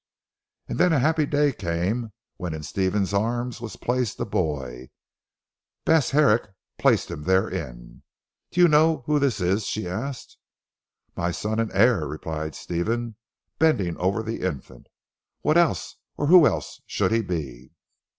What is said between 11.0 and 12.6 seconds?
"My son and heir," replied